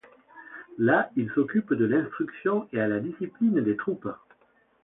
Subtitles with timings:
[0.79, 4.09] Là, il s’occupe de l’instruction et à la discipline des troupes.